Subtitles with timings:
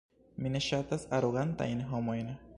[0.45, 2.35] Mi ne ŝatas arogantajn homojn.